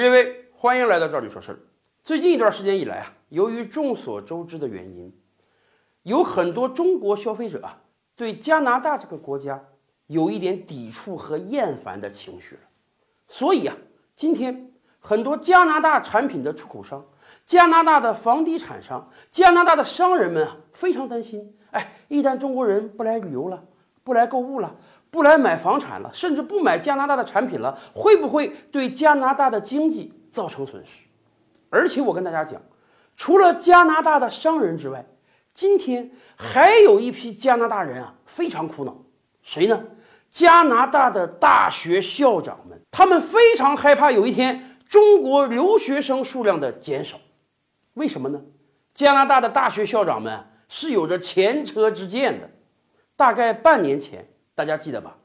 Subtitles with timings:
[0.00, 1.58] 列位，欢迎来到这里说事儿。
[2.02, 5.14] 最近一段时间以来啊，由于众所周知的原因，
[6.04, 7.82] 有很多中国消费者啊，
[8.16, 9.62] 对加拿大这个国家
[10.06, 12.62] 有一点抵触和厌烦的情绪了。
[13.28, 13.76] 所以啊，
[14.16, 17.04] 今天很多加拿大产品的出口商、
[17.44, 21.54] 加拿大的房地产商、加拿大的商人们啊，非常担心。
[21.72, 23.62] 哎，一旦中国人不来旅游了，
[24.02, 24.76] 不来购物了，
[25.10, 31.02] 不来买房产了，甚至不买加拿大的产品了，会不会对加拿大的经济造成损失？
[31.68, 32.60] 而且我跟大家讲，
[33.16, 35.04] 除了加拿大的商人之外，
[35.52, 38.96] 今天还有一批加拿大人啊，非常苦恼。
[39.42, 39.84] 谁呢？
[40.30, 47.18] 加拿大的大学校长们，他们非常害怕有一天中国留学生数量的减少。
[47.94, 48.40] 为什么呢？
[48.94, 52.48] 加拿大的大学校长们是有着前车之鉴的。
[53.16, 54.28] 大概半年前，
[54.60, 55.16] 大家记得吧？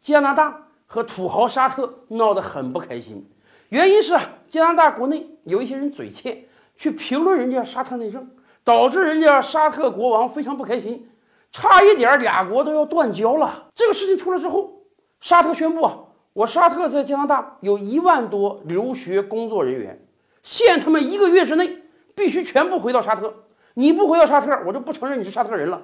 [0.00, 3.28] 加拿大和土豪沙特闹得很不开心，
[3.70, 6.44] 原因是啊，加拿大国内有一些人嘴欠，
[6.76, 8.30] 去评论人家沙特内政，
[8.62, 11.08] 导致人家沙特国王非常不开心，
[11.50, 13.68] 差一点俩国都要断交了。
[13.74, 14.84] 这个事情出来之后，
[15.18, 15.98] 沙特宣布啊，
[16.32, 20.06] 我沙特在加拿大有一万多留学工作人员，
[20.44, 21.82] 限他们一个月之内
[22.14, 23.34] 必须全部回到沙特，
[23.74, 25.82] 你不回到沙特，我就不承认你是沙特人了。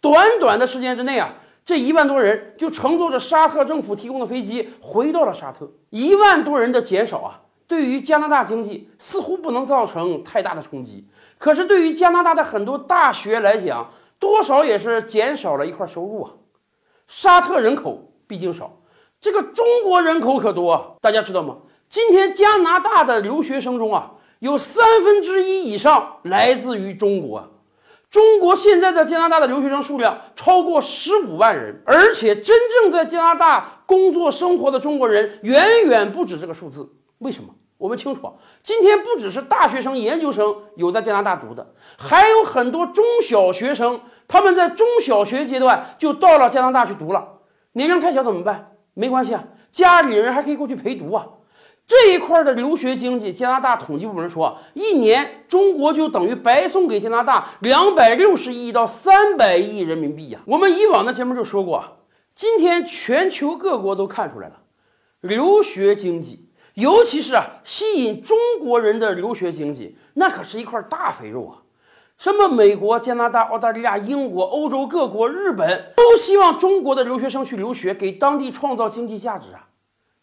[0.00, 1.34] 短短的时间之内啊，
[1.68, 5.70] 这一万多人就乘坐着沙特政府提供的飞机回到了沙特。
[5.90, 16.32] 一万多人的减少啊，对于加拿大经济似乎不能造成太大的冲击，可是对于加拿大的很多大学来讲，多少也是减少了一块收入啊。
[17.06, 18.80] 沙特人口毕竟少，
[19.20, 21.58] 这个中国人口可多，大家知道吗？
[21.86, 27.46] 今天加拿大的留学生中啊，有三分之一以上来自于中国。
[28.10, 36.94] 中国现在在加拿大的留学生数量超过十五万人，而且真正在加拿大工作生活的中国人远远不止这个数字。
[37.18, 37.54] 为什么？
[37.76, 47.40] 我们清楚，今天不只是大学生、研究生有在加拿大读的，还有很多中小学生，他们在中小学阶段就到了加拿大去读了。
[47.72, 48.72] 年龄太小怎么办？
[48.94, 51.24] 没关系啊，家里人还可以过去陪读啊。
[51.88, 60.40] 这一块的留学经济，加拿大统计部门说，一年中国就等于白送给加拿大两百六十亿到三百亿人民币呀。
[60.44, 61.82] 我们以往的节目就说过，
[62.34, 64.56] 今天全球各国都看出来了，
[65.22, 71.64] 留学经济，尤其是啊吸引中国人的留学经济，那可是一块大肥肉啊。
[72.18, 79.68] 什么美国、加拿大、澳大利亚、英国、欧洲各国、日本都希望中国的留学生去留学，给当地创造经济价值啊。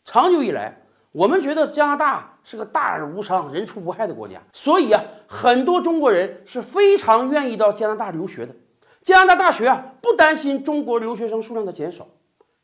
[0.03, 0.83] 长久以来。
[1.15, 8.53] 我们觉得加拿大是个大而无伤、人畜无害的国家，所以啊，很多中国人是非常愿意到加拿大留学的。
[9.01, 12.05] 加拿大大学啊，不担心中国留学生数量的减少。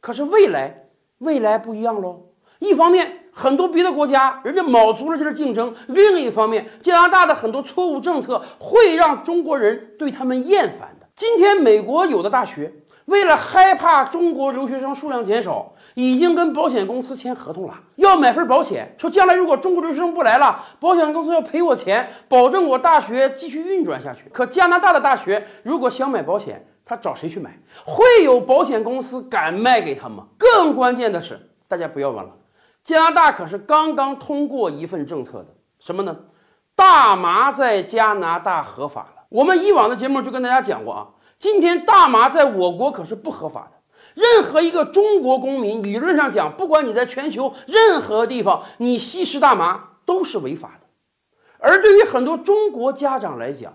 [0.02, 0.90] 可是未来，
[1.20, 2.24] 未来不一样喽。
[2.60, 11.08] 一方面，很多别的国家人家卯足了劲儿竞争；另一方面，加拿大的很多错误政策会让中国人对他们厌烦的。
[11.16, 12.74] 今天，美国有的大学。
[13.06, 24.30] 为了害怕中国留学生数量减少，已经跟保险公司签合同了，要买份保险，说将来如果中国留学生不来了，保险公司要赔我钱，保证我大学继续运转下去。
[24.32, 27.60] 可加拿大的大学如果想买保险，他找谁去买？
[27.86, 30.28] 会有保险公司敢卖给他吗？
[30.38, 32.32] 更关键的是，大家不要忘了，
[32.84, 35.48] 加拿大可是刚刚通过一份政策的，
[35.80, 36.16] 什么呢？
[36.76, 39.24] 大麻在加拿大合法了。
[39.30, 41.08] 我们以往的节目就跟大家讲过啊。
[41.42, 43.82] 今天大麻在我国可是不合法的。
[44.14, 50.88] 任何一个中国公民，理论上讲，不管你在全球任何地方，你吸食大麻都是违法的。
[51.58, 53.74] 而对于很多中国家长来讲，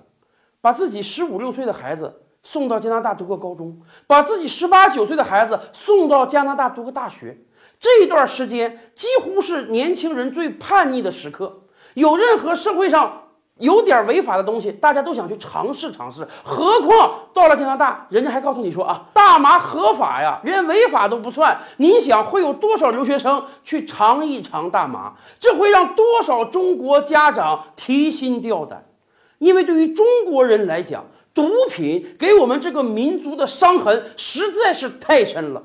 [0.61, 3.77] 把自己十五六岁的孩子送到加拿大读个高中，
[4.07, 7.37] 把自己十八九岁的孩子送到加拿大读个大学，
[7.81, 11.65] 这一段时间几乎是年轻人最叛逆的时刻。
[11.95, 13.25] 有任何社会上。
[13.59, 16.27] 有点违法的东西，大家都想去尝试尝试。
[16.43, 21.59] 何况到了加拿大，人家还告诉你说啊，大麻合法呀，连违法都不算。
[21.79, 25.15] 你想会有多少留学生去尝一尝大麻？
[25.41, 28.85] 这会让多少中国家长提心吊胆？
[29.39, 35.63] 因为对于中国人来讲，毒品给我们这个民族的伤痕实在是太深了。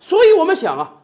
[0.00, 0.94] 所以我们想啊。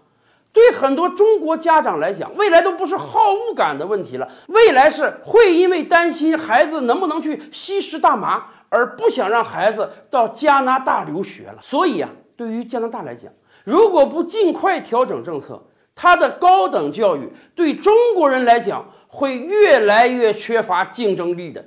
[0.54, 11.56] 对很多中国家长来讲，未来都不是好恶感的问题了，未来是会因为担心孩子能不能去吸食大麻，而不想让孩子到加拿大留学了。
[11.60, 13.32] 所以啊，对于加拿大来讲，
[13.64, 15.60] 如果不尽快调整政策，
[15.92, 21.64] 它的高等教育对中国人来讲会越来越缺乏竞争力的。